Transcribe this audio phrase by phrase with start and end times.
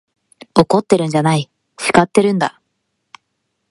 [0.55, 1.47] 怒ってるんじゃない、
[1.79, 2.59] 叱ってるんだ。